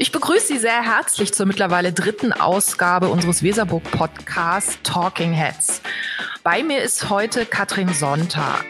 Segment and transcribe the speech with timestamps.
[0.00, 5.82] Ich begrüße Sie sehr herzlich zur mittlerweile dritten Ausgabe unseres Weserburg-Podcasts Talking Heads.
[6.44, 8.64] Bei mir ist heute Katrin Sonntag.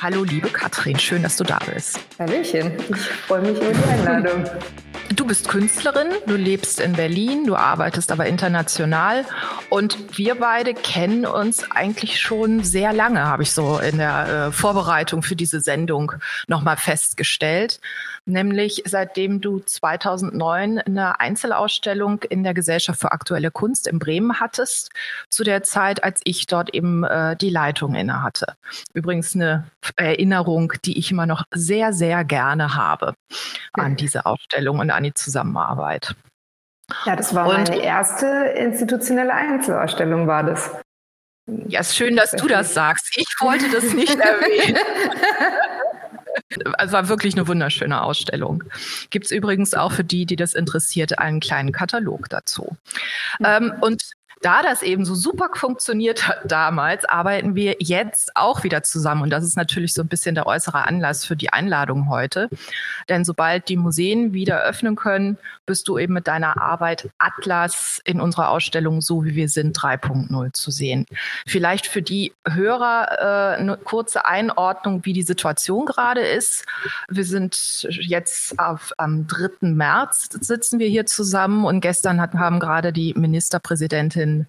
[0.00, 1.98] Hallo, liebe Katrin, schön, dass du da bist.
[2.20, 2.96] Hallöchen, ich
[3.26, 4.44] freue mich über die Einladung.
[5.16, 9.24] Du bist Künstlerin, du lebst in Berlin, du arbeitest aber international
[9.70, 14.52] und wir beide kennen uns eigentlich schon sehr lange, habe ich so in der äh,
[14.52, 16.12] Vorbereitung für diese Sendung
[16.46, 17.80] nochmal festgestellt.
[18.24, 24.90] Nämlich seitdem du 2009 eine Einzelausstellung in der Gesellschaft für aktuelle Kunst in Bremen hattest,
[25.28, 28.54] zu der Zeit, als ich dort eben äh, die Leitung inne hatte.
[28.94, 33.14] Übrigens eine Erinnerung, die ich immer noch sehr, sehr gerne habe
[33.72, 36.14] an diese Ausstellung und an die Zusammenarbeit.
[37.04, 40.70] Ja, das war und, meine erste institutionelle Einzelausstellung, war das.
[41.66, 43.16] Ja, ist schön, dass du das sagst.
[43.16, 44.78] Ich wollte das nicht erwähnen.
[46.74, 48.64] Also war wirklich eine wunderschöne Ausstellung.
[49.10, 52.76] Gibt es übrigens auch für die, die das interessiert, einen kleinen Katalog dazu.
[53.38, 53.46] Mhm.
[53.46, 54.02] Ähm, und
[54.42, 59.22] da das eben so super funktioniert hat damals, arbeiten wir jetzt auch wieder zusammen.
[59.22, 62.48] Und das ist natürlich so ein bisschen der äußere Anlass für die Einladung heute.
[63.08, 68.20] Denn sobald die Museen wieder öffnen können, bist du eben mit deiner Arbeit Atlas in
[68.20, 71.06] unserer Ausstellung So wie wir sind 3.0 zu sehen.
[71.46, 76.64] Vielleicht für die Hörer äh, eine kurze Einordnung, wie die Situation gerade ist.
[77.08, 79.68] Wir sind jetzt auf, am 3.
[79.68, 84.46] März sitzen wir hier zusammen und gestern hat, haben gerade die Ministerpräsidentin Ministerin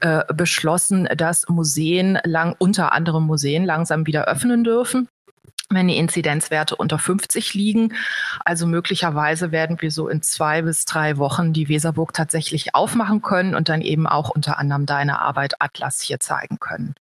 [0.00, 5.08] äh, beschlossen, dass Museen lang, unter anderem Museen langsam wieder öffnen dürfen
[5.74, 7.94] wenn die Inzidenzwerte unter 50 liegen.
[8.44, 13.54] Also möglicherweise werden wir so in zwei bis drei Wochen die Weserburg tatsächlich aufmachen können
[13.54, 16.94] und dann eben auch unter anderem deine Arbeit Atlas hier zeigen können.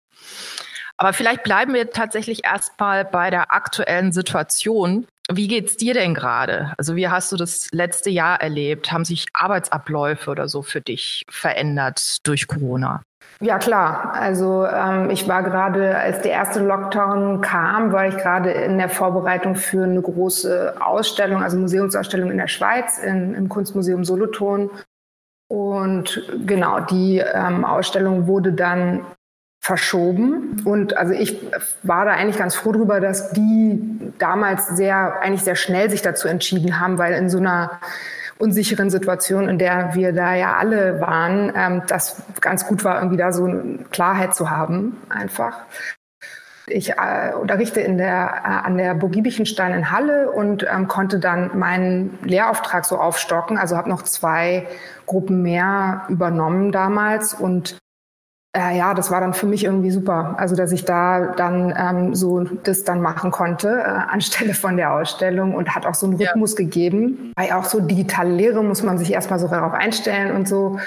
[0.97, 5.07] Aber vielleicht bleiben wir tatsächlich erstmal bei der aktuellen Situation.
[5.31, 6.73] Wie geht's dir denn gerade?
[6.77, 8.91] Also wie hast du das letzte Jahr erlebt?
[8.91, 13.03] Haben sich Arbeitsabläufe oder so für dich verändert durch Corona?
[13.41, 18.51] Ja klar, also ähm, ich war gerade, als der erste Lockdown kam, war ich gerade
[18.51, 24.03] in der Vorbereitung für eine große Ausstellung, also Museumsausstellung in der Schweiz in, im Kunstmuseum
[24.03, 24.69] Solothurn.
[25.47, 29.05] Und genau, die ähm, Ausstellung wurde dann
[29.61, 30.61] verschoben.
[30.65, 31.37] Und also ich
[31.83, 33.79] war da eigentlich ganz froh drüber, dass die
[34.17, 37.79] damals sehr, eigentlich sehr schnell sich dazu entschieden haben, weil in so einer
[38.37, 43.17] unsicheren Situation, in der wir da ja alle waren, ähm, das ganz gut war, irgendwie
[43.17, 45.59] da so eine Klarheit zu haben, einfach.
[46.65, 51.19] Ich äh, unterrichte in der, äh, an der Burg Giebichenstein in Halle und ähm, konnte
[51.19, 53.57] dann meinen Lehrauftrag so aufstocken.
[53.57, 54.67] Also habe noch zwei
[55.05, 57.77] Gruppen mehr übernommen damals und
[58.57, 60.35] äh, ja, das war dann für mich irgendwie super.
[60.37, 64.93] Also, dass ich da dann ähm, so das dann machen konnte, äh, anstelle von der
[64.93, 66.65] Ausstellung und hat auch so einen Rhythmus ja.
[66.65, 67.33] gegeben.
[67.35, 70.79] Weil auch so digitale Lehre muss man sich erstmal so darauf einstellen und so.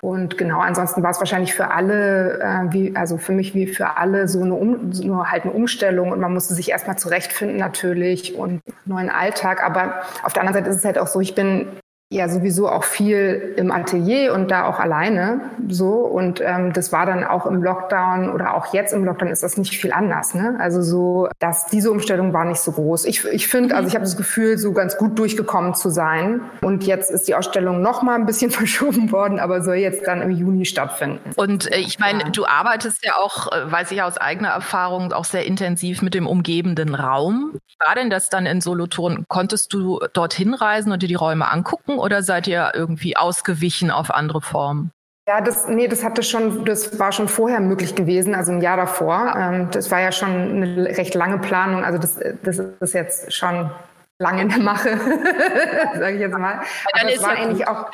[0.00, 3.96] Und genau, ansonsten war es wahrscheinlich für alle, äh, wie, also für mich wie für
[3.96, 8.36] alle so eine, um, nur halt eine Umstellung und man musste sich erstmal zurechtfinden natürlich
[8.36, 9.64] und neuen Alltag.
[9.64, 11.66] Aber auf der anderen Seite ist es halt auch so, ich bin
[12.08, 15.94] ja sowieso auch viel im Atelier und da auch alleine so.
[15.94, 19.56] Und ähm, das war dann auch im Lockdown oder auch jetzt im Lockdown ist das
[19.56, 20.56] nicht viel anders ne?
[20.60, 23.06] Also so dass diese Umstellung war nicht so groß.
[23.06, 26.42] Ich, ich finde also ich habe das Gefühl so ganz gut durchgekommen zu sein.
[26.62, 30.22] Und jetzt ist die Ausstellung noch mal ein bisschen verschoben worden aber soll jetzt dann
[30.22, 31.30] im Juni stattfinden.
[31.34, 32.30] Und äh, ich meine ja.
[32.30, 36.28] du arbeitest ja auch äh, weiß ich aus eigener Erfahrung auch sehr intensiv mit dem
[36.28, 37.58] umgebenden Raum.
[37.84, 39.24] War denn das dann in Solothurn?
[39.26, 44.10] Konntest du dorthin reisen und dir die Räume angucken oder seid ihr irgendwie ausgewichen auf
[44.10, 44.90] andere Formen?
[45.28, 48.76] Ja, das, nee, das hatte schon, das war schon vorher möglich gewesen, also ein Jahr
[48.76, 49.34] davor.
[49.36, 51.84] Ähm, das war ja schon eine recht lange Planung.
[51.84, 53.70] Also das, das ist jetzt schon
[54.18, 54.90] lange in der Mache,
[55.98, 56.60] sage ich jetzt mal.
[56.92, 57.90] Aber es war ja eigentlich auch,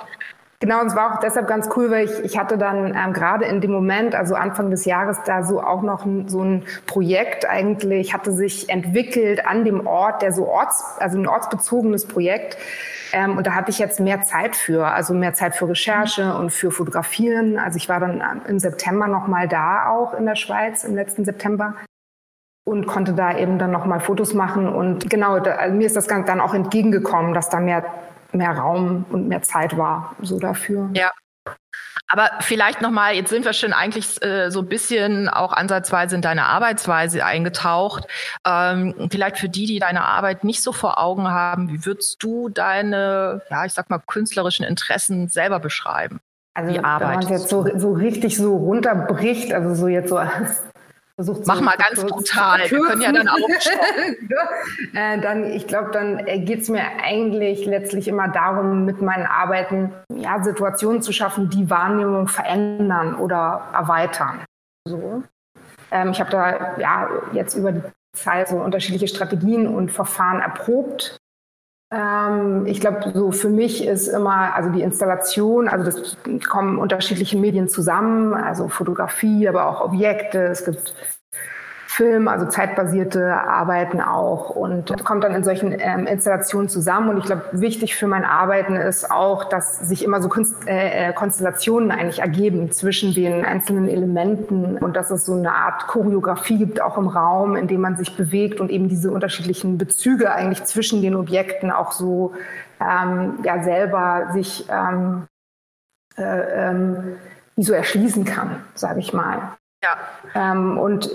[0.62, 3.46] Genau, und es war auch deshalb ganz cool, weil ich, ich hatte dann ähm, gerade
[3.46, 7.50] in dem Moment, also Anfang des Jahres, da so auch noch ein, so ein Projekt
[7.50, 12.59] eigentlich, hatte sich entwickelt an dem Ort, der so orts, also ein ortsbezogenes Projekt.
[13.12, 16.53] Ähm, und da hatte ich jetzt mehr Zeit für, also mehr Zeit für Recherche und
[16.53, 17.58] für Fotografieren.
[17.58, 21.24] Also ich war dann ähm, im September nochmal da auch in der Schweiz, im letzten
[21.24, 21.74] September
[22.65, 24.72] und konnte da eben dann nochmal Fotos machen.
[24.72, 27.84] Und genau, da, also mir ist das dann auch entgegengekommen, dass da mehr
[28.32, 30.90] mehr Raum und mehr Zeit war so dafür.
[30.94, 31.12] Ja.
[32.08, 36.20] Aber vielleicht nochmal, jetzt sind wir schon eigentlich äh, so ein bisschen auch ansatzweise in
[36.22, 38.06] deine Arbeitsweise eingetaucht.
[38.46, 42.50] Ähm, vielleicht für die, die deine Arbeit nicht so vor Augen haben, wie würdest du
[42.50, 46.20] deine, ja, ich sag mal, künstlerischen Interessen selber beschreiben?
[46.54, 50.18] Also, wie wenn man es jetzt so, so richtig so runterbricht, also so jetzt so
[50.18, 50.62] als
[51.14, 53.38] versucht Mach mal ganz brutal, wir können ja dann auch
[54.94, 59.26] äh, dann, Ich glaube, dann äh, geht es mir eigentlich letztlich immer darum, mit meinen
[59.26, 64.44] Arbeiten ja, Situationen zu schaffen, die Wahrnehmung verändern oder erweitern.
[64.86, 65.22] So.
[65.91, 67.82] Ähm, ich habe da ja jetzt über die
[68.16, 71.18] Zeit so unterschiedliche Strategien und Verfahren erprobt.
[71.92, 76.16] Ähm, ich glaube, so für mich ist immer, also die Installation, also das
[76.48, 80.39] kommen unterschiedliche Medien zusammen, also Fotografie, aber auch Objekte.
[80.44, 80.94] Es gibt
[81.92, 87.10] Film, also zeitbasierte Arbeiten auch und kommt dann in solchen ähm, Installationen zusammen.
[87.10, 91.09] Und ich glaube, wichtig für mein Arbeiten ist auch, dass sich immer so Kunst, äh,
[91.09, 96.56] äh, Konstellationen eigentlich ergeben zwischen den einzelnen Elementen und dass es so eine Art Choreografie
[96.56, 100.65] gibt, auch im Raum, in dem man sich bewegt und eben diese unterschiedlichen Bezüge eigentlich
[100.65, 102.33] zwischen den Objekten auch so
[102.80, 105.27] ähm, ja selber sich ähm,
[106.16, 106.22] äh,
[106.71, 107.16] ähm,
[107.54, 109.56] wie so erschließen kann, sage ich mal.
[109.84, 109.97] Ja.
[110.34, 111.10] Ähm, und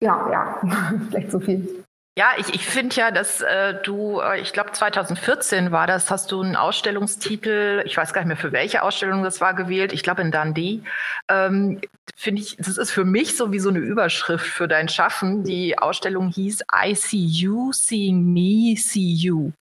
[0.00, 0.60] ja, ja,
[1.08, 1.84] vielleicht so viel.
[2.18, 6.32] Ja, ich, ich finde ja, dass äh, du, äh, ich glaube 2014 war das, hast
[6.32, 10.02] du einen Ausstellungstitel, ich weiß gar nicht mehr für welche Ausstellung das war gewählt, ich
[10.02, 10.82] glaube in Dundee.
[11.28, 11.80] Ähm,
[12.16, 15.44] finde ich, das ist für mich so wie so eine Überschrift für dein Schaffen.
[15.44, 19.52] Die Ausstellung hieß I see you, seeing me, see you.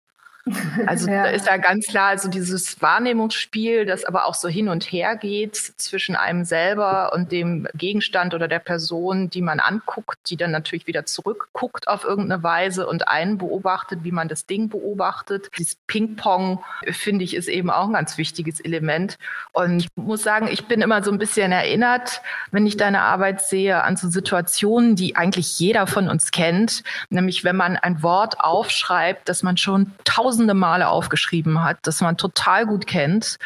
[0.87, 1.25] Also ja.
[1.25, 5.17] da ist ja ganz klar, also dieses Wahrnehmungsspiel, das aber auch so hin und her
[5.17, 10.53] geht zwischen einem selber und dem Gegenstand oder der Person, die man anguckt, die dann
[10.53, 15.49] natürlich wieder zurückguckt auf irgendeine Weise und einen beobachtet, wie man das Ding beobachtet.
[15.59, 19.19] Dieses Ping-Pong, finde ich, ist eben auch ein ganz wichtiges Element.
[19.53, 22.23] Und ich muss sagen, ich bin immer so ein bisschen erinnert,
[22.53, 27.43] wenn ich deine Arbeit sehe, an so Situationen, die eigentlich jeder von uns kennt, nämlich
[27.43, 32.17] wenn man ein Wort aufschreibt, das man schon tausend tausende Male aufgeschrieben hat, das man
[32.17, 33.39] total gut kennt.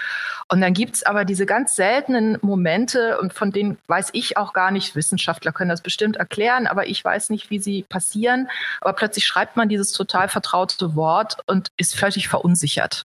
[0.49, 4.73] Und dann gibt's aber diese ganz seltenen Momente, und von denen weiß ich auch gar
[4.73, 8.49] nicht, Wissenschaftler können das bestimmt erklären, aber ich weiß nicht, wie sie passieren.
[8.81, 13.07] Aber plötzlich schreibt man dieses total vertraute Wort und ist völlig verunsichert.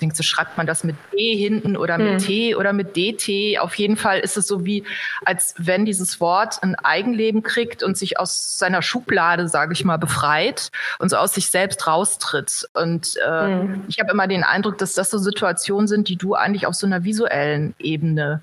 [0.00, 2.26] Denkst du, schreibt man das mit D hinten oder mit hm.
[2.26, 3.60] T oder mit DT?
[3.60, 4.82] Auf jeden Fall ist es so wie,
[5.24, 9.96] als wenn dieses Wort ein Eigenleben kriegt und sich aus seiner Schublade, sage ich mal,
[9.96, 12.68] befreit und so aus sich selbst raustritt.
[12.74, 13.84] Und äh, hm.
[13.88, 16.86] ich habe immer den Eindruck, dass das so Situationen sind, die du eigentlich auf so
[16.86, 18.42] einer visuellen Ebene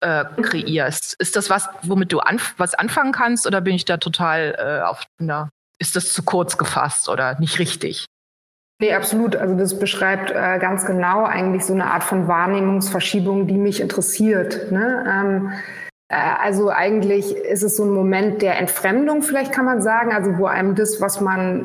[0.00, 1.14] äh, kreierst.
[1.18, 4.84] Ist das was, womit du anf was anfangen kannst oder bin ich da total äh,
[4.84, 8.06] auf einer, ist das zu kurz gefasst oder nicht richtig?
[8.78, 9.36] Nee, absolut.
[9.36, 14.70] Also das beschreibt äh, ganz genau eigentlich so eine Art von Wahrnehmungsverschiebung, die mich interessiert.
[14.70, 15.04] Ne?
[15.08, 15.52] Ähm,
[16.08, 20.36] äh, also eigentlich ist es so ein Moment der Entfremdung, vielleicht kann man sagen, also
[20.36, 21.64] wo einem das, was man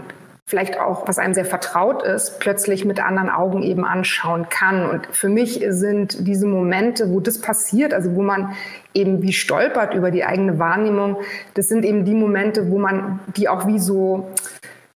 [0.52, 4.86] vielleicht auch, was einem sehr vertraut ist, plötzlich mit anderen Augen eben anschauen kann.
[4.86, 8.54] Und für mich sind diese Momente, wo das passiert, also wo man
[8.94, 11.16] eben wie stolpert über die eigene Wahrnehmung,
[11.54, 14.28] das sind eben die Momente, wo man die auch wie so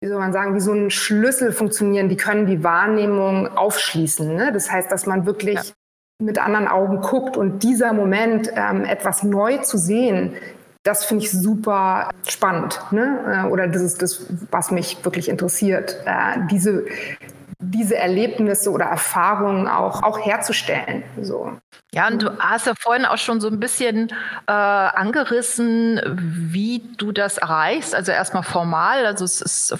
[0.01, 4.35] wie soll man sagen, wie so ein Schlüssel funktionieren, die können die Wahrnehmung aufschließen.
[4.35, 4.51] Ne?
[4.51, 5.63] Das heißt, dass man wirklich ja.
[6.19, 10.33] mit anderen Augen guckt und dieser Moment, ähm, etwas neu zu sehen,
[10.83, 12.79] das finde ich super spannend.
[12.91, 13.45] Ne?
[13.45, 15.97] Äh, oder das ist das, was mich wirklich interessiert.
[16.05, 16.85] Äh, diese,
[17.59, 21.03] diese Erlebnisse oder Erfahrungen auch, auch herzustellen.
[21.21, 21.53] So.
[21.93, 24.09] Ja, und du hast ja vorhin auch schon so ein bisschen
[24.47, 27.95] äh, angerissen, wie du das erreichst.
[27.95, 29.75] Also erstmal formal, also es ist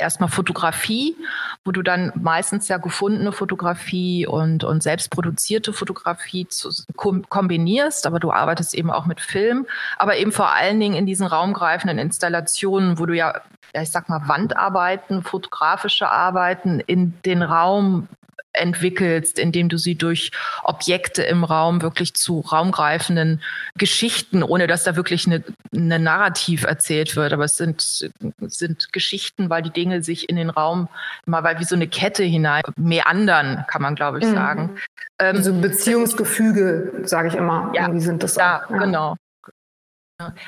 [0.00, 1.16] erstmal Fotografie,
[1.64, 8.32] wo du dann meistens ja gefundene Fotografie und, und selbstproduzierte Fotografie zu, kombinierst, aber du
[8.32, 9.66] arbeitest eben auch mit Film,
[9.98, 13.34] aber eben vor allen Dingen in diesen raumgreifenden Installationen, wo du ja
[13.74, 18.08] ich sag mal, Wandarbeiten, fotografische Arbeiten in den Raum
[18.52, 20.30] entwickelst, indem du sie durch
[20.62, 23.42] Objekte im Raum wirklich zu raumgreifenden
[23.76, 29.50] Geschichten, ohne dass da wirklich eine, eine Narrativ erzählt wird, aber es sind, sind Geschichten,
[29.50, 30.88] weil die Dinge sich in den Raum
[31.26, 34.34] immer weil wie so eine Kette hinein meandern, kann man glaube ich mhm.
[34.34, 34.76] sagen.
[35.18, 38.70] Ähm, so Beziehungsgefüge, sage ich immer, ja, irgendwie sind das ja, auch.
[38.70, 39.16] Ja, genau.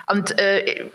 [0.09, 0.87] Und äh,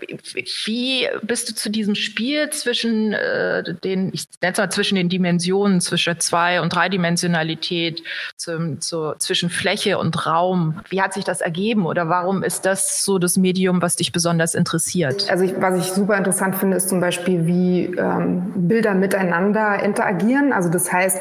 [0.65, 5.07] wie bist du zu diesem Spiel zwischen äh, den, ich nenne es mal zwischen den
[5.07, 8.03] Dimensionen, zwischen zwei- und dreidimensionalität,
[8.45, 10.79] zum, zu, zwischen Fläche und Raum?
[10.89, 14.53] Wie hat sich das ergeben oder warum ist das so das Medium, was dich besonders
[14.53, 15.29] interessiert?
[15.29, 20.53] Also ich, was ich super interessant finde, ist zum Beispiel, wie ähm, Bilder miteinander interagieren.
[20.53, 21.19] Also das heißt,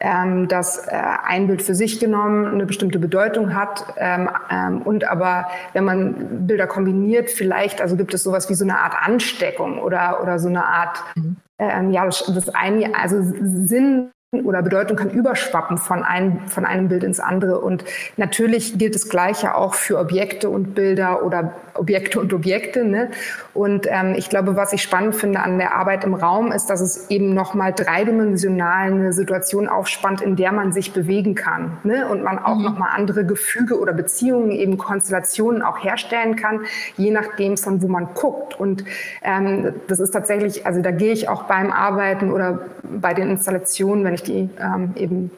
[0.00, 0.92] ähm, dass äh,
[1.26, 6.46] ein Bild für sich genommen eine bestimmte Bedeutung hat ähm, ähm, und aber wenn man
[6.46, 10.48] Bilder kombiniert, vielleicht, also gibt es sowas wie so eine Art Ansteckung oder, oder so
[10.48, 11.36] eine Art, mhm.
[11.58, 14.10] ähm, ja, das, das eine, also Sinn
[14.44, 17.60] oder Bedeutung kann überschwappen von einem, von einem Bild ins andere.
[17.60, 17.84] Und
[18.16, 22.84] natürlich gilt das Gleiche auch für Objekte und Bilder oder Objekte und Objekte.
[22.84, 23.10] Ne?
[23.54, 26.80] Und ähm, ich glaube, was ich spannend finde an der Arbeit im Raum, ist, dass
[26.80, 31.78] es eben nochmal dreidimensional eine Situation aufspannt, in der man sich bewegen kann.
[31.84, 32.08] Ne?
[32.08, 32.64] Und man auch mhm.
[32.64, 36.60] nochmal andere Gefüge oder Beziehungen, eben Konstellationen auch herstellen kann,
[36.96, 38.58] je nachdem, von wo man guckt.
[38.58, 38.84] Und
[39.22, 44.04] ähm, das ist tatsächlich, also da gehe ich auch beim Arbeiten oder bei den Installationen,
[44.04, 45.30] wenn ich die ähm, eben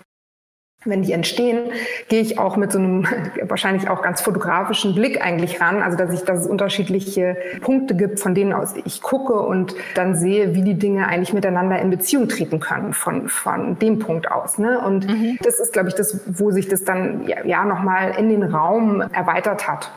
[0.84, 1.72] wenn die entstehen,
[2.08, 3.06] gehe ich auch mit so einem
[3.42, 5.82] wahrscheinlich auch ganz fotografischen Blick eigentlich ran.
[5.82, 10.14] Also dass ich, dass es unterschiedliche Punkte gibt, von denen aus ich gucke und dann
[10.14, 14.58] sehe, wie die Dinge eigentlich miteinander in Beziehung treten können von, von dem Punkt aus.
[14.58, 14.80] Ne?
[14.80, 15.38] Und mhm.
[15.42, 19.00] das ist, glaube ich, das, wo sich das dann ja, ja nochmal in den Raum
[19.00, 19.90] erweitert hat.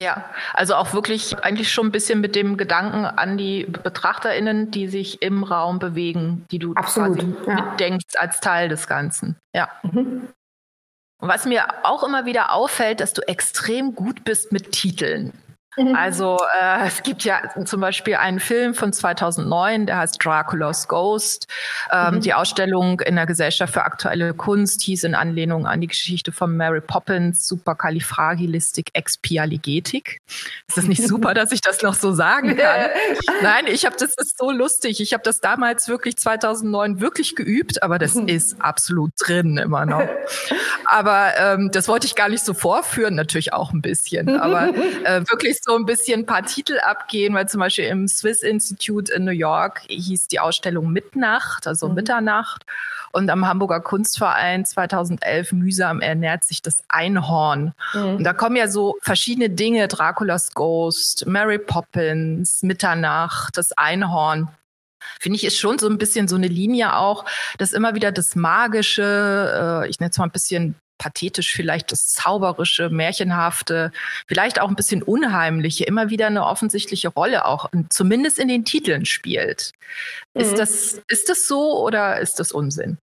[0.00, 4.86] Ja, also auch wirklich eigentlich schon ein bisschen mit dem Gedanken an die BetrachterInnen, die
[4.86, 7.54] sich im Raum bewegen, die du Absolut, quasi ja.
[7.54, 9.36] mitdenkst als Teil des Ganzen.
[9.54, 9.68] Ja.
[9.82, 10.28] Mhm.
[11.20, 15.32] Und was mir auch immer wieder auffällt, dass du extrem gut bist mit Titeln.
[15.94, 21.46] Also äh, es gibt ja zum Beispiel einen Film von 2009, der heißt Dracula's Ghost.
[21.92, 22.20] Ähm, mhm.
[22.20, 26.56] Die Ausstellung in der Gesellschaft für aktuelle Kunst hieß in Anlehnung an die Geschichte von
[26.56, 30.20] Mary Poppins Supercalifragilistik Expialigetik.
[30.66, 32.90] Ist das nicht super, dass ich das noch so sagen kann?
[33.42, 35.00] Nein, ich habe das ist so lustig.
[35.00, 38.28] Ich habe das damals wirklich 2009 wirklich geübt, aber das mhm.
[38.28, 40.02] ist absolut drin immer noch.
[40.90, 44.68] Aber ähm, das wollte ich gar nicht so vorführen, natürlich auch ein bisschen, aber
[45.04, 49.12] äh, wirklich so ein bisschen ein paar Titel abgehen, weil zum Beispiel im Swiss Institute
[49.12, 51.94] in New York hieß die Ausstellung Mitnacht, also mhm.
[51.94, 52.64] Mitternacht.
[53.10, 57.72] Und am Hamburger Kunstverein 2011 mühsam ernährt sich das Einhorn.
[57.94, 58.16] Mhm.
[58.16, 64.48] Und da kommen ja so verschiedene Dinge, Draculas Ghost, Mary Poppins, Mitternacht, das Einhorn
[65.20, 67.24] finde ich, ist schon so ein bisschen so eine Linie auch,
[67.58, 72.08] dass immer wieder das Magische, äh, ich nenne es mal ein bisschen pathetisch vielleicht das
[72.08, 73.92] Zauberische, Märchenhafte,
[74.26, 79.06] vielleicht auch ein bisschen Unheimliche immer wieder eine offensichtliche Rolle auch, zumindest in den Titeln
[79.06, 79.72] spielt.
[80.34, 80.42] Mhm.
[80.42, 82.98] Ist, das, ist das so oder ist das Unsinn?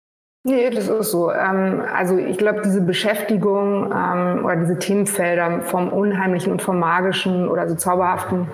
[0.44, 1.32] Nee, das ist so.
[1.32, 7.48] Ähm, also ich glaube, diese Beschäftigung ähm, oder diese Themenfelder vom Unheimlichen und vom Magischen
[7.48, 8.48] oder so Zauberhaften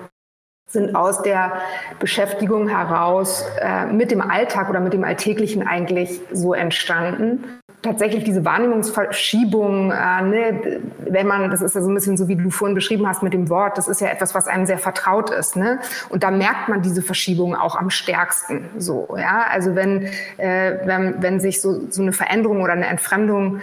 [0.68, 1.62] sind aus der
[1.98, 8.44] Beschäftigung heraus äh, mit dem Alltag oder mit dem Alltäglichen eigentlich so entstanden tatsächlich diese
[8.44, 12.74] Wahrnehmungsverschiebung, äh, ne, wenn man, das ist ja so ein bisschen so, wie du vorhin
[12.74, 15.78] beschrieben hast mit dem Wort, das ist ja etwas, was einem sehr vertraut ist, ne?
[16.08, 19.46] Und da merkt man diese Verschiebung auch am stärksten, so, ja.
[19.50, 20.06] Also wenn,
[20.38, 23.60] äh, wenn, wenn sich so, so eine Veränderung oder eine Entfremdung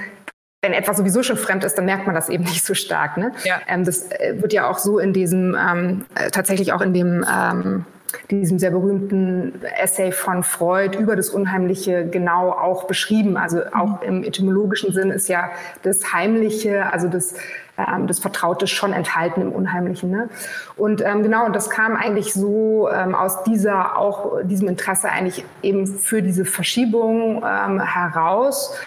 [0.62, 3.18] wenn etwas sowieso schon fremd ist, dann merkt man das eben nicht so stark.
[3.18, 3.34] Ne?
[3.44, 3.62] Ja.
[3.68, 7.24] Ähm, das äh, wird ja auch so in diesem, ähm, äh, tatsächlich auch in dem
[7.32, 7.86] ähm,
[8.30, 13.38] diesem sehr berühmten Essay von Freud über das Unheimliche genau auch beschrieben.
[13.38, 15.50] Also auch im etymologischen Sinn ist ja
[15.84, 17.36] das Heimliche, also das,
[17.78, 20.12] ähm, das Vertraute schon enthalten im Unheimlichen.
[20.12, 20.30] Ne?
[20.76, 25.44] Und ähm, genau, und das kam eigentlich so ähm, aus dieser, auch diesem Interesse eigentlich
[25.62, 28.78] eben für diese Verschiebung ähm, heraus.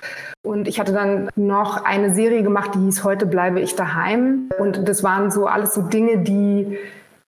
[0.42, 4.50] Und ich hatte dann noch eine Serie gemacht, die hieß Heute bleibe ich daheim.
[4.58, 6.78] Und das waren so alles so Dinge, die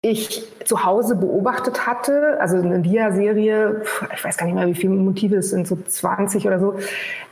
[0.01, 3.81] ich zu Hause beobachtet hatte, also eine Dia-Serie,
[4.13, 6.75] ich weiß gar nicht mehr, wie viele Motive es sind, so 20 oder so.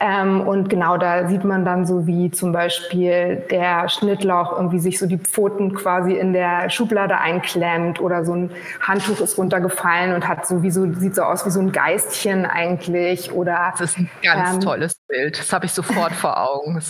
[0.01, 4.99] Ähm, und genau da sieht man dann so, wie zum Beispiel der Schnittlauch irgendwie sich
[4.99, 10.27] so die Pfoten quasi in der Schublade einklemmt oder so ein Handtuch ist runtergefallen und
[10.27, 13.73] hat so wie so, sieht so aus wie so ein Geistchen eigentlich oder.
[13.77, 15.39] Das ist ein ganz ähm, tolles Bild.
[15.39, 16.81] Das habe ich sofort vor Augen.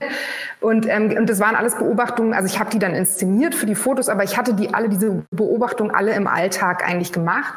[0.60, 3.74] und, ähm, und das waren alles Beobachtungen, also ich habe die dann inszeniert für die
[3.74, 7.54] Fotos, aber ich hatte die alle diese Beobachtungen alle im Alltag eigentlich gemacht.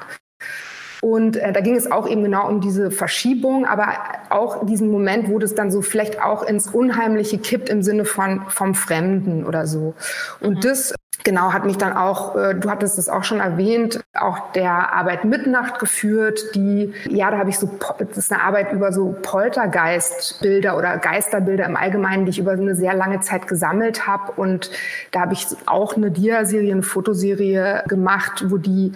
[1.02, 3.94] Und äh, da ging es auch eben genau um diese Verschiebung, aber
[4.30, 8.44] auch diesen Moment, wo das dann so vielleicht auch ins Unheimliche kippt im Sinne von
[8.50, 9.94] vom Fremden oder so.
[10.40, 10.62] Und mhm.
[10.62, 14.94] das genau hat mich dann auch, äh, du hattest es auch schon erwähnt, auch der
[14.94, 19.14] Arbeit Mitnacht geführt, die, ja, da habe ich so, das ist eine Arbeit über so
[19.22, 24.32] Poltergeistbilder oder Geisterbilder im Allgemeinen, die ich über eine sehr lange Zeit gesammelt habe.
[24.34, 24.72] Und
[25.12, 28.94] da habe ich auch eine Dia-Serie, eine Fotoserie gemacht, wo die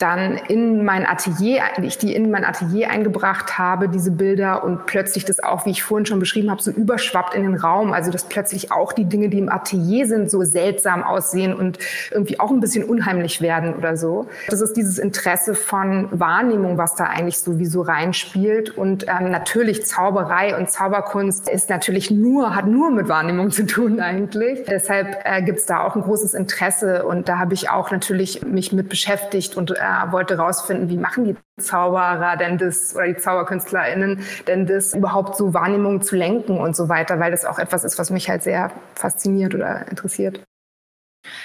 [0.00, 5.26] dann in mein Atelier, ich die in mein Atelier eingebracht habe, diese Bilder und plötzlich
[5.26, 7.92] das auch, wie ich vorhin schon beschrieben habe, so überschwappt in den Raum.
[7.92, 11.78] Also dass plötzlich auch die Dinge, die im Atelier sind, so seltsam aussehen und
[12.10, 14.26] irgendwie auch ein bisschen unheimlich werden oder so.
[14.48, 18.78] Das ist dieses Interesse von Wahrnehmung, was da eigentlich sowieso reinspielt.
[18.78, 24.00] Und ähm, natürlich Zauberei und Zauberkunst ist natürlich nur, hat nur mit Wahrnehmung zu tun
[24.00, 24.64] eigentlich.
[24.66, 28.42] Deshalb äh, gibt es da auch ein großes Interesse und da habe ich auch natürlich
[28.46, 33.16] mich mit beschäftigt und äh, wollte rausfinden, wie machen die Zauberer denn das oder die
[33.16, 37.84] ZauberkünstlerInnen denn das überhaupt so Wahrnehmungen zu lenken und so weiter, weil das auch etwas
[37.84, 40.40] ist, was mich halt sehr fasziniert oder interessiert.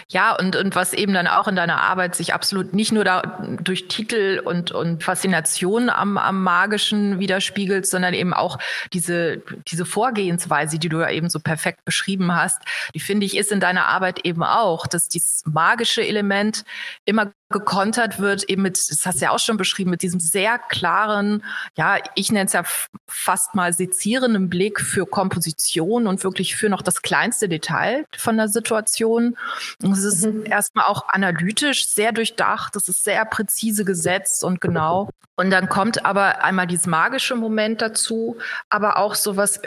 [0.07, 3.21] Ja, und, und was eben dann auch in deiner Arbeit sich absolut nicht nur da
[3.61, 8.57] durch Titel und, und Faszination am, am Magischen widerspiegelt, sondern eben auch
[8.93, 12.61] diese, diese Vorgehensweise, die du ja eben so perfekt beschrieben hast,
[12.93, 16.63] die finde ich ist in deiner Arbeit eben auch, dass dieses magische Element
[17.05, 20.57] immer gekontert wird, eben mit, das hast du ja auch schon beschrieben, mit diesem sehr
[20.57, 21.43] klaren,
[21.77, 22.63] ja, ich nenne es ja
[23.07, 28.47] fast mal sezierenden Blick für Komposition und wirklich für noch das kleinste Detail von der
[28.47, 29.37] Situation.
[29.83, 30.45] Und es ist mhm.
[30.45, 35.09] erstmal auch analytisch sehr durchdacht, es ist sehr präzise gesetzt und genau.
[35.35, 38.37] Und dann kommt aber einmal dieses magische Moment dazu,
[38.69, 39.59] aber auch sowas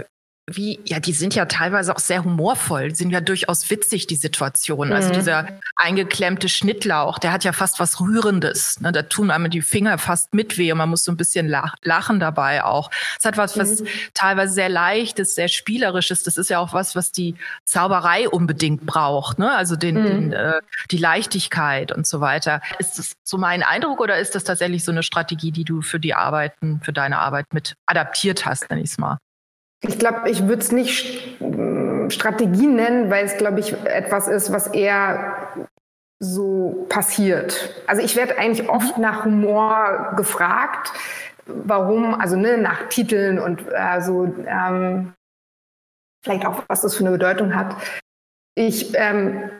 [0.51, 4.93] wie, ja, die sind ja teilweise auch sehr humorvoll, sind ja durchaus witzig, die Situation.
[4.93, 5.09] Also mhm.
[5.09, 8.81] Also dieser eingeklemmte Schnittlauch, der hat ja fast was Rührendes.
[8.81, 8.93] Ne?
[8.93, 11.75] Da tun einem die Finger fast mit weh und man muss so ein bisschen lach
[11.83, 12.91] lachen dabei auch.
[13.19, 13.87] Es hat was, was mhm.
[14.15, 16.23] teilweise sehr leichtes, sehr spielerisches.
[16.23, 19.39] Das ist ja auch was, was die Zauberei unbedingt braucht.
[19.39, 19.51] Ne?
[19.51, 20.05] Also den, mhm.
[20.05, 22.61] den äh, die Leichtigkeit und so weiter.
[22.79, 26.01] Ist das so mein Eindruck oder ist das tatsächlich so eine Strategie, die du für
[26.01, 29.19] die Arbeiten, für deine Arbeit mit adaptiert hast, nenne ich es mal?
[29.81, 31.39] Ich glaube, ich würde es nicht
[32.11, 35.67] Strategie nennen, weil es, glaube ich, etwas ist, was eher
[36.21, 37.83] so passiert.
[37.87, 39.03] Also ich werde eigentlich oft mhm.
[39.03, 40.93] nach Humor gefragt,
[41.47, 45.15] warum, also ne, nach Titeln und äh, so, ähm,
[46.25, 47.77] vielleicht auch, was das für eine Bedeutung hat.
[48.57, 49.51] Ich, ähm,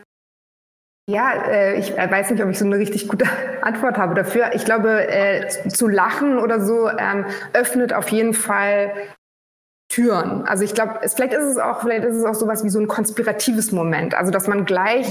[1.09, 3.25] ja, äh, ich weiß nicht, ob ich so eine richtig gute
[3.61, 4.51] Antwort habe dafür.
[4.53, 8.91] Ich glaube, äh, zu lachen oder so ähm, öffnet auf jeden Fall
[9.89, 10.43] Türen.
[10.45, 12.87] Also ich glaube, vielleicht ist es auch, vielleicht ist es auch sowas wie so ein
[12.87, 14.13] konspiratives Moment.
[14.13, 15.07] Also dass man gleich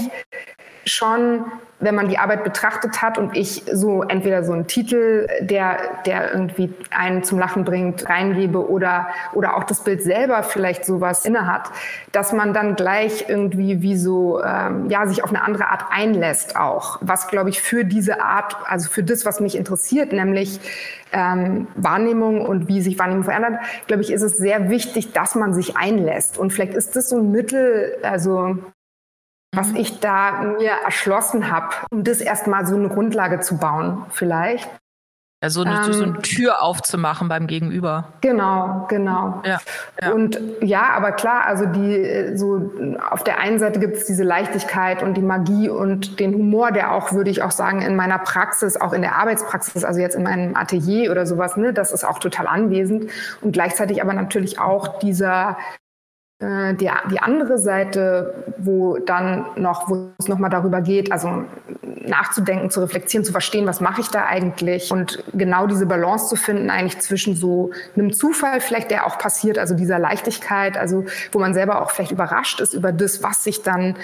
[0.84, 1.44] schon,
[1.80, 6.32] wenn man die Arbeit betrachtet hat und ich so entweder so einen Titel, der, der
[6.32, 11.46] irgendwie einen zum Lachen bringt, reingebe oder, oder auch das Bild selber vielleicht sowas inne
[11.46, 11.70] hat,
[12.10, 16.56] dass man dann gleich irgendwie wie so, ähm, ja, sich auf eine andere Art einlässt
[16.56, 16.98] auch.
[17.00, 20.60] Was, glaube ich, für diese Art, also für das, was mich interessiert, nämlich
[21.12, 25.54] ähm, Wahrnehmung und wie sich Wahrnehmung verändert, glaube ich, ist es sehr wichtig, dass man
[25.54, 26.38] sich einlässt.
[26.38, 28.58] Und vielleicht ist das so ein Mittel, also
[29.54, 29.76] was mhm.
[29.76, 34.68] ich da mir erschlossen habe, um das erstmal so eine Grundlage zu bauen, vielleicht.
[35.40, 38.08] Ja, so eine, ähm, so eine Tür aufzumachen beim Gegenüber.
[38.22, 39.40] Genau, genau.
[39.44, 39.60] Ja,
[40.02, 40.10] ja.
[40.10, 42.72] Und ja, aber klar, also die so
[43.08, 46.92] auf der einen Seite gibt es diese Leichtigkeit und die Magie und den Humor, der
[46.92, 50.24] auch, würde ich auch sagen, in meiner Praxis, auch in der Arbeitspraxis, also jetzt in
[50.24, 53.08] meinem Atelier oder sowas, ne, das ist auch total anwesend.
[53.40, 55.56] Und gleichzeitig aber natürlich auch dieser
[56.40, 61.44] die, die andere Seite, wo dann noch, wo es nochmal darüber geht, also
[62.08, 66.36] nachzudenken, zu reflektieren, zu verstehen, was mache ich da eigentlich und genau diese Balance zu
[66.36, 71.40] finden, eigentlich zwischen so einem Zufall vielleicht, der auch passiert, also dieser Leichtigkeit, also wo
[71.40, 73.96] man selber auch vielleicht überrascht ist über das, was sich dann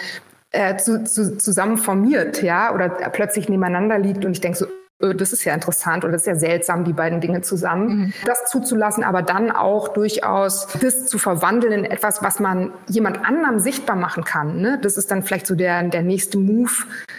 [0.50, 4.68] äh, zu, zu, zusammen formiert, ja, oder plötzlich nebeneinander liegt und ich denke so, äh,
[5.12, 7.88] das ist ja interessant oder das ist ja seltsam, die beiden Dinge zusammen.
[7.88, 8.12] Mhm.
[8.24, 13.58] Das zuzulassen, aber dann auch durchaus das zu verwandeln in etwas, was man jemand anderem
[13.58, 14.60] sichtbar machen kann.
[14.60, 14.78] Ne?
[14.80, 16.72] Das ist dann vielleicht so der, der nächste Move.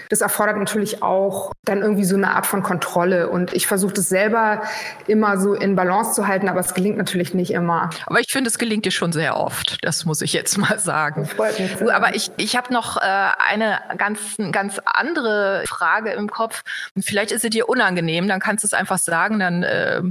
[0.10, 3.30] Das erfordert natürlich auch dann irgendwie so eine Art von Kontrolle.
[3.30, 4.62] Und ich versuche das selber
[5.08, 7.90] immer so in Balance zu halten, aber es gelingt natürlich nicht immer.
[8.06, 9.78] Aber ich finde, es gelingt dir schon sehr oft.
[9.84, 11.26] Das muss ich jetzt mal sagen.
[11.26, 11.96] freut mich sehr.
[11.96, 14.20] Aber ich, ich habe noch äh, eine ganz,
[14.52, 16.62] ganz andere Frage im Kopf.
[17.00, 20.02] vielleicht ist sie dir unangenehm, dann kannst du es einfach sagen, dann äh,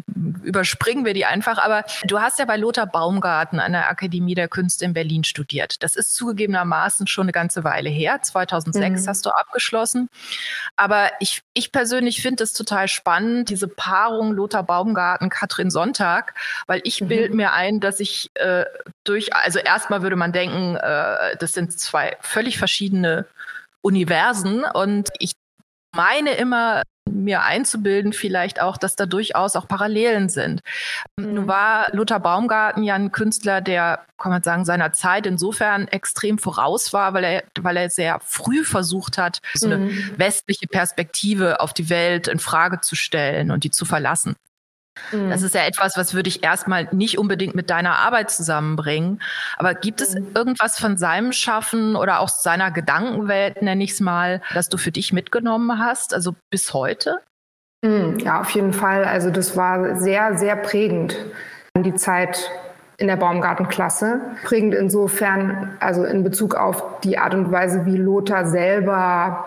[0.42, 1.58] überspringen wir die einfach.
[1.58, 5.82] Aber du hast ja bei Lothar Baumgarten an der Akademie der Künste in Berlin studiert.
[5.82, 8.20] Das ist zugegebenermaßen schon eine ganze Weile her.
[8.22, 9.08] 2006 mhm.
[9.08, 10.08] hast du abgeschlossen.
[10.76, 16.34] Aber ich, ich persönlich finde es total spannend, diese Paarung Lothar Baumgarten, Katrin Sonntag,
[16.66, 17.08] weil ich mhm.
[17.08, 18.64] bilde mir ein, dass ich äh,
[19.04, 23.26] durch, also erstmal würde man denken, äh, das sind zwei völlig verschiedene
[23.80, 25.32] Universen und ich
[25.94, 30.60] meine immer, mir einzubilden, vielleicht auch, dass da durchaus auch Parallelen sind.
[31.16, 31.34] Mhm.
[31.34, 36.38] Nun war Luther Baumgarten ja ein Künstler, der, kann man sagen, seiner Zeit insofern extrem
[36.38, 40.14] voraus war, weil er, weil er sehr früh versucht hat, so eine mhm.
[40.16, 44.34] westliche Perspektive auf die Welt in Frage zu stellen und die zu verlassen.
[45.10, 45.46] Das mhm.
[45.46, 49.20] ist ja etwas, was würde ich erstmal nicht unbedingt mit deiner Arbeit zusammenbringen.
[49.56, 50.28] Aber gibt es mhm.
[50.34, 54.92] irgendwas von seinem Schaffen oder auch seiner Gedankenwelt, nenne ich es mal, das du für
[54.92, 57.20] dich mitgenommen hast, also bis heute?
[57.84, 58.18] Mhm.
[58.20, 59.04] Ja, auf jeden Fall.
[59.04, 61.16] Also das war sehr, sehr prägend
[61.74, 62.50] an die Zeit
[62.96, 64.20] in der Baumgartenklasse.
[64.44, 69.44] Prägend insofern, also in Bezug auf die Art und Weise, wie Lothar selber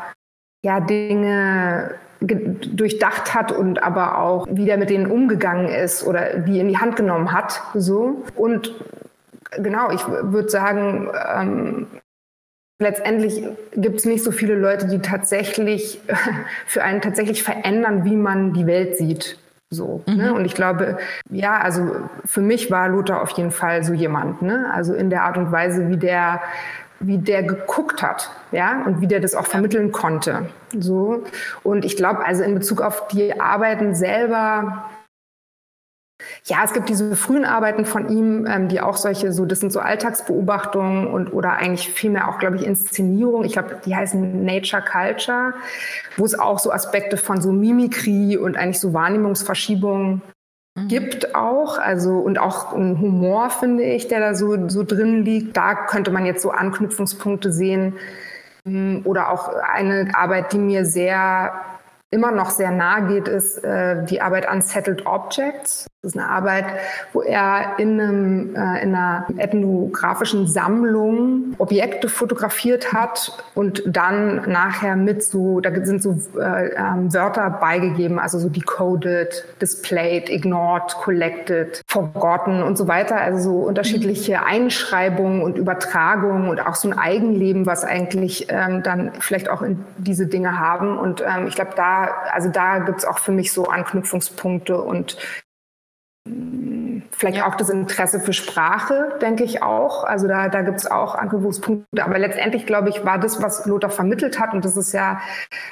[0.64, 6.60] ja Dinge durchdacht hat und aber auch, wie der mit denen umgegangen ist oder die
[6.60, 7.62] in die Hand genommen hat.
[7.74, 8.24] So.
[8.36, 8.74] Und
[9.52, 11.88] genau, ich würde sagen, ähm,
[12.80, 13.44] letztendlich
[13.76, 16.00] gibt es nicht so viele Leute, die tatsächlich
[16.66, 19.38] für einen tatsächlich verändern, wie man die Welt sieht.
[19.70, 20.14] So, ne?
[20.14, 20.22] mhm.
[20.22, 20.34] ne?
[20.34, 20.98] Und ich glaube,
[21.30, 24.72] ja, also für mich war Lothar auf jeden Fall so jemand, ne?
[24.74, 26.42] Also in der Art und Weise, wie der
[27.00, 30.50] wie der geguckt hat, ja, und wie der das auch vermitteln konnte.
[30.78, 31.24] So.
[31.64, 34.90] Und ich glaube, also in Bezug auf die Arbeiten selber,
[36.46, 39.72] ja, es gibt diese frühen Arbeiten von ihm, ähm, die auch solche, so, das sind
[39.72, 43.44] so Alltagsbeobachtungen und oder eigentlich vielmehr auch, glaube ich, Inszenierung.
[43.44, 45.54] Ich glaube, die heißen Nature Culture,
[46.16, 50.22] wo es auch so Aspekte von so Mimikrie und eigentlich so Wahrnehmungsverschiebungen.
[50.88, 55.58] Gibt auch, also und auch ein Humor finde ich, der da so, so drin liegt.
[55.58, 57.96] Da könnte man jetzt so Anknüpfungspunkte sehen
[58.66, 61.54] hm, oder auch eine Arbeit, die mir sehr
[62.10, 65.88] immer noch sehr nahe geht, ist äh, die Arbeit Unsettled Objects.
[66.08, 66.64] Das ist eine Arbeit,
[67.12, 74.96] wo er in, einem, äh, in einer ethnografischen Sammlung Objekte fotografiert hat und dann nachher
[74.96, 81.82] mit so, da sind so äh, ähm, Wörter beigegeben, also so decoded, displayed, ignored, collected,
[81.90, 83.18] forgotten und so weiter.
[83.18, 89.12] Also so unterschiedliche Einschreibungen und Übertragungen und auch so ein Eigenleben, was eigentlich ähm, dann
[89.20, 90.98] vielleicht auch in diese Dinge haben.
[90.98, 95.18] Und ähm, ich glaube, da, also da gibt's auch für mich so Anknüpfungspunkte und
[97.12, 97.48] Vielleicht ja.
[97.48, 100.04] auch das Interesse für Sprache, denke ich auch.
[100.04, 102.04] Also da, da gibt es auch Anknüpfungspunkte.
[102.04, 105.20] Aber letztendlich, glaube ich, war das, was Lothar vermittelt hat, und das ist ja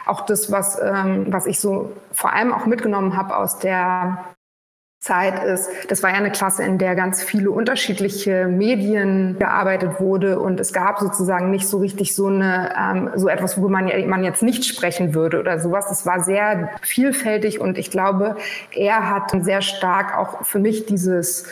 [0.06, 4.35] auch das, was, ähm, was ich so vor allem auch mitgenommen habe aus der
[5.06, 10.40] Zeit ist, das war ja eine Klasse, in der ganz viele unterschiedliche Medien gearbeitet wurde
[10.40, 14.24] und es gab sozusagen nicht so richtig so eine ähm, so etwas, worüber man, man
[14.24, 15.86] jetzt nicht sprechen würde oder sowas.
[15.90, 18.36] Das war sehr vielfältig und ich glaube,
[18.72, 21.46] er hat sehr stark auch für mich dieses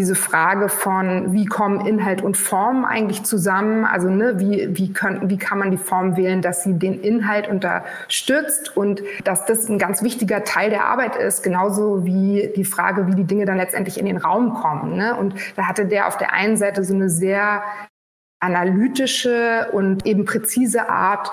[0.00, 3.84] diese Frage von, wie kommen Inhalt und Form eigentlich zusammen?
[3.84, 7.48] Also ne, wie, wie, können, wie kann man die Form wählen, dass sie den Inhalt
[7.48, 13.08] unterstützt und dass das ein ganz wichtiger Teil der Arbeit ist, genauso wie die Frage,
[13.08, 14.96] wie die Dinge dann letztendlich in den Raum kommen.
[14.96, 15.14] Ne?
[15.14, 17.62] Und da hatte der auf der einen Seite so eine sehr
[18.40, 21.30] analytische und eben präzise Art,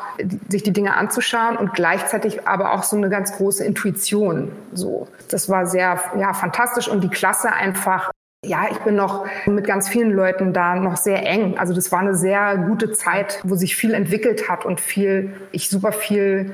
[0.50, 4.52] sich die Dinge anzuschauen und gleichzeitig aber auch so eine ganz große Intuition.
[4.74, 8.12] So, das war sehr ja fantastisch und die Klasse einfach
[8.46, 11.58] ja, ich bin noch mit ganz vielen Leuten da noch sehr eng.
[11.58, 15.70] Also das war eine sehr gute Zeit, wo sich viel entwickelt hat und viel, ich
[15.70, 16.52] super viel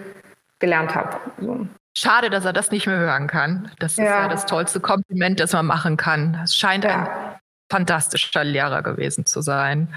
[0.60, 1.17] gelernt habe.
[1.39, 1.67] So.
[1.96, 3.69] Schade, dass er das nicht mehr hören kann.
[3.80, 6.39] Das ist ja, ja das tollste Kompliment, das man machen kann.
[6.43, 7.04] Es scheint ja.
[7.04, 7.33] ein
[7.73, 9.88] fantastischer Lehrer gewesen zu sein.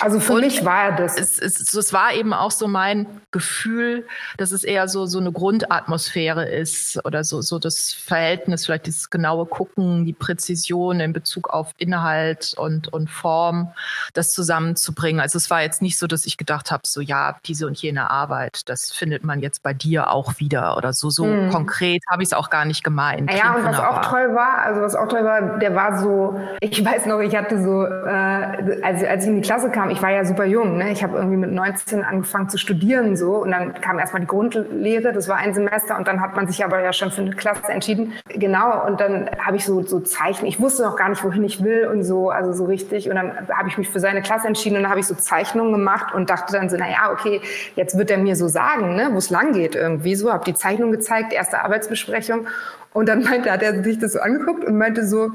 [0.00, 1.18] Also für und mich war er das.
[1.18, 5.32] Es, es, es, war eben auch so mein Gefühl, dass es eher so, so eine
[5.32, 11.50] Grundatmosphäre ist oder so, so das Verhältnis, vielleicht dieses genaue Gucken, die Präzision in Bezug
[11.50, 13.72] auf Inhalt und, und Form,
[14.14, 15.20] das zusammenzubringen.
[15.20, 18.08] Also es war jetzt nicht so, dass ich gedacht habe, so ja, diese und jene
[18.08, 21.10] Arbeit, das findet man jetzt bei dir auch wieder oder so.
[21.10, 21.50] So hm.
[21.50, 23.32] konkret habe ich es auch gar nicht gemeint.
[23.32, 26.84] Ja, und was auch toll war, also was auch toll war, der war so, ich
[26.84, 30.02] weiß noch, noch, ich hatte so, äh, als, als ich in die Klasse kam, ich
[30.02, 30.92] war ja super jung, ne?
[30.92, 33.36] ich habe irgendwie mit 19 angefangen zu studieren so.
[33.36, 35.96] Und dann kam erstmal die Grundlehre, das war ein Semester.
[35.96, 38.12] Und dann hat man sich aber ja schon für eine Klasse entschieden.
[38.28, 41.62] Genau, und dann habe ich so, so Zeichen, ich wusste noch gar nicht, wohin ich
[41.62, 43.08] will und so, also so richtig.
[43.08, 45.72] Und dann habe ich mich für seine Klasse entschieden und dann habe ich so Zeichnungen
[45.72, 47.40] gemacht und dachte dann so, naja, okay,
[47.74, 50.54] jetzt wird er mir so sagen, ne, wo es lang geht irgendwie so, habe die
[50.54, 52.46] Zeichnung gezeigt, erste Arbeitsbesprechung.
[52.92, 55.30] Und dann meinte, hat er sich das so angeguckt und meinte so,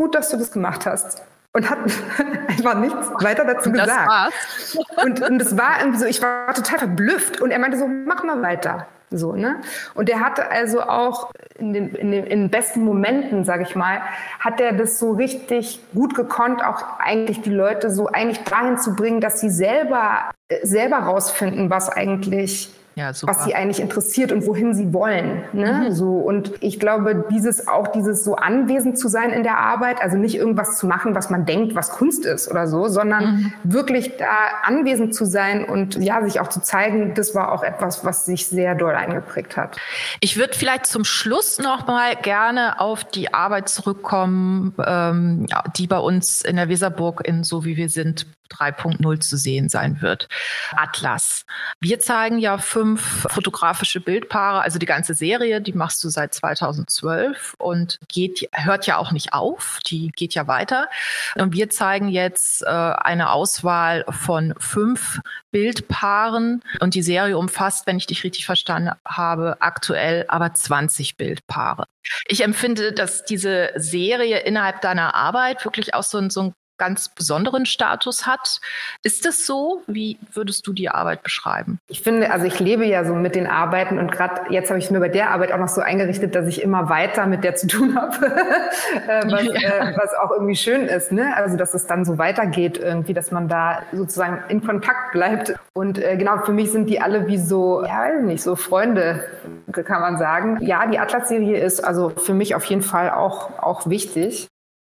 [0.00, 1.22] gut, dass du das gemacht hast.
[1.52, 1.78] Und hat
[2.48, 4.08] einfach nichts weiter dazu und gesagt.
[4.08, 4.78] War's.
[5.04, 7.42] Und, und es war irgendwie so, ich war total verblüfft.
[7.42, 8.86] Und er meinte so, mach mal weiter.
[9.10, 9.60] So, ne?
[9.94, 13.76] Und er hatte also auch in den, in den, in den besten Momenten, sage ich
[13.76, 14.00] mal,
[14.38, 18.94] hat er das so richtig gut gekonnt, auch eigentlich die Leute so eigentlich dahin zu
[18.94, 24.46] bringen, dass sie selber, äh, selber rausfinden, was eigentlich ja, was sie eigentlich interessiert und
[24.46, 25.42] wohin sie wollen.
[25.52, 25.86] Ne?
[25.88, 25.92] Mhm.
[25.94, 30.16] So, und ich glaube, dieses auch dieses so anwesend zu sein in der Arbeit, also
[30.16, 33.52] nicht irgendwas zu machen, was man denkt, was Kunst ist oder so, sondern mhm.
[33.62, 34.26] wirklich da
[34.64, 38.46] anwesend zu sein und ja, sich auch zu zeigen, das war auch etwas, was sich
[38.46, 39.76] sehr doll eingeprägt hat.
[40.20, 45.98] Ich würde vielleicht zum Schluss noch mal gerne auf die Arbeit zurückkommen, ähm, die bei
[45.98, 50.28] uns in der Weserburg in So wie wir sind 3.0 zu sehen sein wird.
[50.72, 51.44] Atlas.
[51.80, 57.54] Wir zeigen ja fünf fotografische Bildpaare, also die ganze Serie, die machst du seit 2012
[57.58, 60.88] und geht, hört ja auch nicht auf, die geht ja weiter.
[61.36, 67.96] Und wir zeigen jetzt äh, eine Auswahl von fünf Bildpaaren und die Serie umfasst, wenn
[67.96, 71.86] ich dich richtig verstanden habe, aktuell aber 20 Bildpaare.
[72.26, 77.10] Ich empfinde, dass diese Serie innerhalb deiner Arbeit wirklich auch so ein, so ein ganz
[77.10, 78.60] besonderen Status hat.
[79.02, 79.82] Ist das so?
[79.86, 81.78] Wie würdest du die Arbeit beschreiben?
[81.88, 84.86] Ich finde, also ich lebe ja so mit den Arbeiten und gerade jetzt habe ich
[84.86, 87.54] es mir bei der Arbeit auch noch so eingerichtet, dass ich immer weiter mit der
[87.54, 88.26] zu tun habe,
[89.06, 89.90] äh, was, ja.
[89.90, 91.12] äh, was, auch irgendwie schön ist.
[91.12, 91.36] Ne?
[91.36, 95.54] Also dass es dann so weitergeht irgendwie, dass man da sozusagen in Kontakt bleibt.
[95.74, 99.22] Und äh, genau, für mich sind die alle wie so, ja, nicht so Freunde,
[99.70, 100.58] kann man sagen.
[100.62, 104.49] Ja, die Atlas-Serie ist also für mich auf jeden Fall auch, auch wichtig.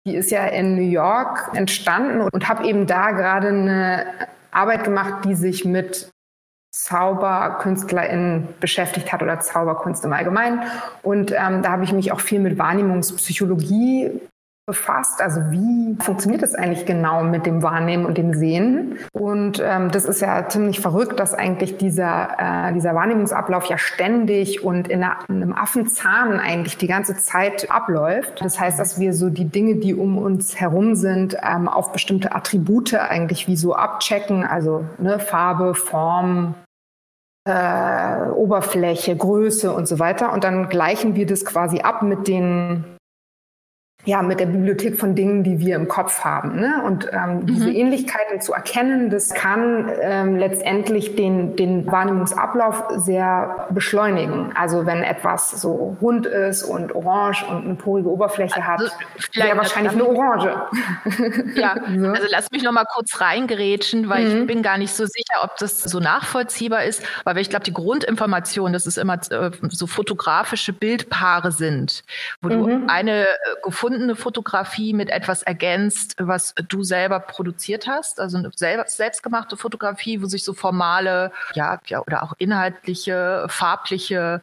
[0.07, 4.05] Die ist ja in New York entstanden und habe eben da gerade eine
[4.51, 6.09] Arbeit gemacht, die sich mit
[6.71, 10.61] ZauberkünstlerInnen beschäftigt hat oder Zauberkunst im Allgemeinen.
[11.03, 14.21] Und ähm, da habe ich mich auch viel mit Wahrnehmungspsychologie
[14.67, 15.21] befasst.
[15.21, 18.99] Also wie funktioniert es eigentlich genau mit dem Wahrnehmen und dem Sehen?
[19.13, 24.65] Und ähm, das ist ja ziemlich verrückt, dass eigentlich dieser, äh, dieser Wahrnehmungsablauf ja ständig
[24.65, 28.41] und in, einer, in einem Affenzahn eigentlich die ganze Zeit abläuft.
[28.43, 32.35] Das heißt, dass wir so die Dinge, die um uns herum sind, ähm, auf bestimmte
[32.35, 36.55] Attribute eigentlich wie so abchecken, also ne, Farbe, Form,
[37.47, 40.33] äh, Oberfläche, Größe und so weiter.
[40.33, 42.96] Und dann gleichen wir das quasi ab mit den
[44.07, 46.61] ja, mit der Bibliothek von Dingen, die wir im Kopf haben.
[46.61, 46.81] Ne?
[46.85, 47.45] Und ähm, mhm.
[47.45, 54.53] diese Ähnlichkeiten zu erkennen, das kann ähm, letztendlich den, den Wahrnehmungsablauf sehr beschleunigen.
[54.55, 58.93] Also wenn etwas so rund ist und orange und eine porige Oberfläche hat, also,
[59.33, 60.55] wäre wahrscheinlich eine Orange.
[61.55, 62.07] Ja, so.
[62.07, 64.41] also lass mich noch mal kurz reingerätschen, weil mhm.
[64.41, 67.73] ich bin gar nicht so sicher, ob das so nachvollziehbar ist, weil ich glaube, die
[67.73, 72.03] Grundinformation, dass es immer äh, so fotografische Bildpaare sind,
[72.41, 72.85] wo mhm.
[72.85, 73.27] du eine äh,
[73.63, 80.21] gefunden eine Fotografie mit etwas ergänzt, was du selber produziert hast, also eine selbstgemachte Fotografie,
[80.21, 84.41] wo sich so formale, ja, ja oder auch inhaltliche, farbliche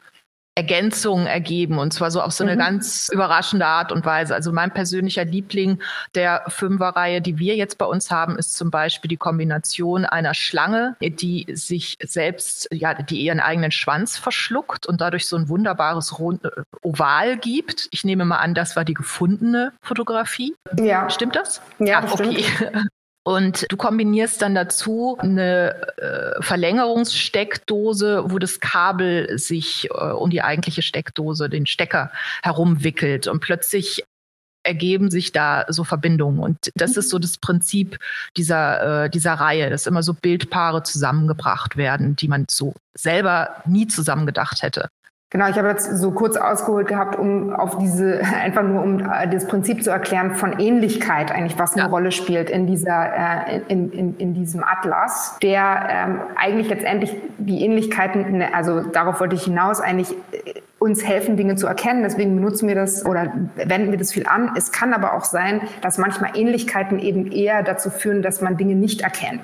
[0.55, 2.59] Ergänzungen ergeben und zwar so auf so eine mhm.
[2.59, 4.33] ganz überraschende Art und Weise.
[4.33, 5.79] Also mein persönlicher Liebling
[6.15, 10.95] der Fünferreihe, die wir jetzt bei uns haben, ist zum Beispiel die Kombination einer Schlange,
[11.01, 16.45] die sich selbst, ja, die ihren eigenen Schwanz verschluckt und dadurch so ein wunderbares Rund
[16.45, 16.49] äh,
[16.81, 17.89] Oval gibt.
[17.91, 20.55] Ich nehme mal an, das war die gefundene Fotografie.
[20.79, 21.09] Ja.
[21.09, 21.61] Stimmt das?
[21.79, 22.43] Ja, Ach, okay.
[22.43, 22.89] Stimmt.
[23.27, 30.43] Und du kombinierst dann dazu eine äh, Verlängerungssteckdose, wo das Kabel sich äh, um die
[30.43, 32.11] eigentliche Steckdose, den Stecker
[32.43, 33.25] herumwickelt.
[33.25, 34.03] Und plötzlich
[34.61, 36.39] ergeben sich da so Verbindungen.
[36.39, 37.97] Und das ist so das Prinzip
[38.37, 43.87] dieser, äh, dieser Reihe, dass immer so Bildpaare zusammengebracht werden, die man so selber nie
[43.87, 44.87] zusammengedacht hätte.
[45.35, 49.27] Genau, ich habe jetzt so kurz ausgeholt gehabt, um auf diese, einfach nur um äh,
[49.27, 51.89] das Prinzip zu erklären von Ähnlichkeit eigentlich, was eine ja.
[51.89, 57.65] Rolle spielt in dieser, äh, in, in, in diesem Atlas, der ähm, eigentlich letztendlich die
[57.65, 62.03] Ähnlichkeiten, ne, also darauf wollte ich hinaus, eigentlich äh, uns helfen, Dinge zu erkennen.
[62.03, 64.53] Deswegen benutzen wir das oder wenden wir das viel an.
[64.55, 68.75] Es kann aber auch sein, dass manchmal Ähnlichkeiten eben eher dazu führen, dass man Dinge
[68.75, 69.41] nicht erkennt.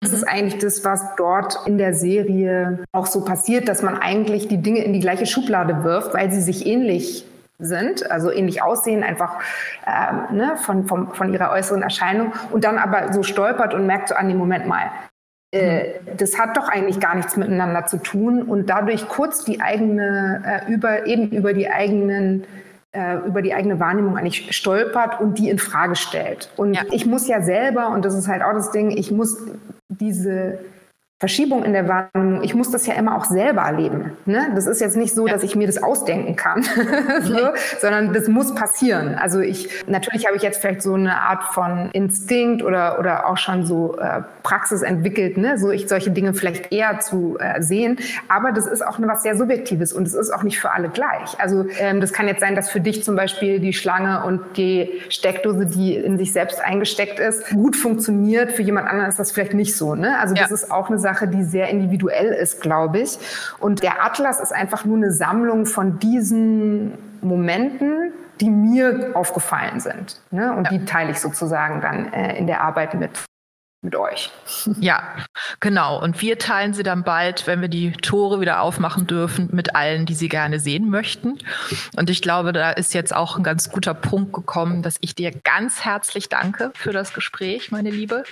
[0.00, 0.28] Das ist mhm.
[0.28, 4.82] eigentlich das, was dort in der Serie auch so passiert, dass man eigentlich die Dinge
[4.82, 7.26] in die gleiche Schublade wirft, weil sie sich ähnlich
[7.58, 9.38] sind, also ähnlich aussehen, einfach
[9.86, 14.08] ähm, ne, von, von, von ihrer äußeren Erscheinung und dann aber so stolpert und merkt
[14.08, 14.90] so an dem Moment mal,
[15.52, 16.16] äh, mhm.
[16.16, 20.72] das hat doch eigentlich gar nichts miteinander zu tun und dadurch kurz die eigene, äh,
[20.72, 22.46] über, eben über die eigenen äh,
[22.92, 26.50] über die eigene Wahrnehmung eigentlich stolpert und die in Frage stellt.
[26.56, 26.82] Und ja.
[26.90, 29.38] ich muss ja selber, und das ist halt auch das Ding, ich muss
[29.88, 30.58] diese
[31.20, 34.12] Verschiebung in der Wahrnehmung, ich muss das ja immer auch selber erleben.
[34.24, 34.50] Ne?
[34.54, 36.62] Das ist jetzt nicht so, dass ich mir das ausdenken kann,
[37.22, 37.36] so,
[37.78, 39.16] sondern das muss passieren.
[39.16, 43.36] Also ich, natürlich habe ich jetzt vielleicht so eine Art von Instinkt oder, oder auch
[43.36, 45.58] schon so äh, Praxis entwickelt, ne?
[45.58, 47.98] so ich solche Dinge vielleicht eher zu äh, sehen.
[48.28, 51.38] Aber das ist auch was sehr Subjektives und es ist auch nicht für alle gleich.
[51.38, 55.02] Also ähm, das kann jetzt sein, dass für dich zum Beispiel die Schlange und die
[55.10, 58.52] Steckdose, die in sich selbst eingesteckt ist, gut funktioniert.
[58.52, 59.94] Für jemand anderen ist das vielleicht nicht so.
[59.94, 60.18] Ne?
[60.18, 60.54] Also das ja.
[60.54, 63.18] ist auch eine Sache, Sache, die sehr individuell ist, glaube ich.
[63.58, 70.20] Und der Atlas ist einfach nur eine Sammlung von diesen Momenten, die mir aufgefallen sind.
[70.30, 70.54] Ne?
[70.54, 70.78] Und ja.
[70.78, 73.10] die teile ich sozusagen dann äh, in der Arbeit mit.
[73.82, 74.30] mit euch.
[74.80, 75.02] Ja,
[75.58, 76.00] genau.
[76.02, 80.06] Und wir teilen sie dann bald, wenn wir die Tore wieder aufmachen dürfen, mit allen,
[80.06, 81.38] die sie gerne sehen möchten.
[81.96, 85.32] Und ich glaube, da ist jetzt auch ein ganz guter Punkt gekommen, dass ich dir
[85.32, 88.24] ganz herzlich danke für das Gespräch, meine Liebe.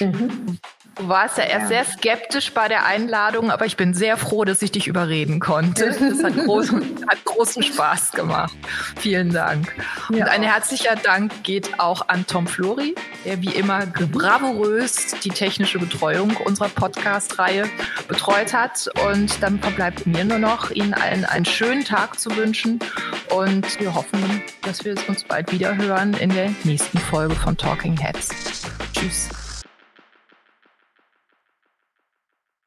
[0.00, 0.58] Mhm.
[0.96, 4.60] Du warst ja erst sehr skeptisch bei der Einladung, aber ich bin sehr froh, dass
[4.60, 5.96] ich dich überreden konnte.
[6.12, 8.52] Das hat, groß, hat großen Spaß gemacht.
[8.98, 9.72] Vielen Dank.
[10.10, 10.24] Ja.
[10.24, 15.78] Und ein herzlicher Dank geht auch an Tom Flori, der wie immer bravourös die technische
[15.78, 17.64] Betreuung unserer Podcast-Reihe
[18.08, 18.88] betreut hat.
[19.06, 22.80] Und dann verbleibt mir nur noch, Ihnen allen einen schönen Tag zu wünschen.
[23.30, 27.96] Und wir hoffen, dass wir uns bald wieder hören in der nächsten Folge von Talking
[27.96, 28.28] Heads.
[28.92, 29.30] Tschüss.